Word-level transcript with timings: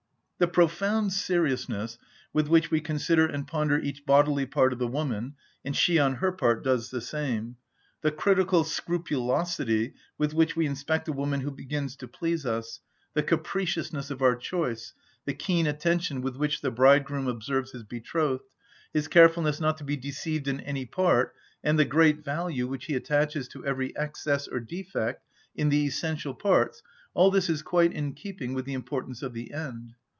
The 0.43 0.47
profound 0.47 1.13
seriousness 1.13 1.99
with 2.33 2.47
which 2.47 2.71
we 2.71 2.81
consider 2.81 3.27
and 3.27 3.45
ponder 3.47 3.77
each 3.77 4.07
bodily 4.07 4.47
part 4.47 4.73
of 4.73 4.79
the 4.79 4.87
woman, 4.87 5.35
and 5.63 5.75
she 5.75 5.99
on 5.99 6.15
her 6.15 6.31
part 6.31 6.63
does 6.63 6.89
the 6.89 6.99
same, 6.99 7.57
the 8.01 8.09
critical 8.11 8.63
scrupulosity 8.63 9.93
with 10.17 10.33
which 10.33 10.55
we 10.55 10.65
inspect 10.65 11.07
a 11.07 11.13
woman 11.13 11.41
who 11.41 11.51
begins 11.51 11.95
to 11.97 12.07
please 12.07 12.43
us, 12.43 12.79
the 13.13 13.21
capriciousness 13.21 14.09
of 14.09 14.23
our 14.23 14.35
choice, 14.35 14.95
the 15.25 15.35
keen 15.35 15.67
attention 15.67 16.23
with 16.23 16.35
which 16.35 16.61
the 16.61 16.71
bridegroom 16.71 17.27
observes 17.27 17.73
his 17.73 17.83
betrothed, 17.83 18.49
his 18.93 19.07
carefulness 19.07 19.59
not 19.59 19.77
to 19.77 19.83
be 19.83 19.95
deceived 19.95 20.47
in 20.47 20.59
any 20.61 20.87
part, 20.87 21.35
and 21.63 21.77
the 21.77 21.85
great 21.85 22.25
value 22.25 22.65
which 22.67 22.85
he 22.85 22.95
attaches 22.95 23.47
to 23.47 23.63
every 23.63 23.95
excess 23.95 24.47
or 24.47 24.59
defect 24.59 25.23
in 25.53 25.69
the 25.69 25.85
essential 25.85 26.33
parts, 26.33 26.81
all 27.13 27.29
this 27.29 27.47
is 27.47 27.61
quite 27.61 27.93
in 27.93 28.11
keeping 28.15 28.55
with 28.55 28.65
the 28.65 28.73
importance 28.73 29.21
of 29.21 29.33
the 29.33 29.53
end. 29.53 29.93